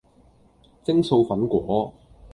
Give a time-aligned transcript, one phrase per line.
[0.83, 1.93] 蒸素粉果